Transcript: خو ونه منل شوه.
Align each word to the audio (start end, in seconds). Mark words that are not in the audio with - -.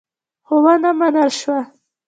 خو 0.45 0.55
ونه 0.65 0.91
منل 0.99 1.29
شوه. 1.39 1.59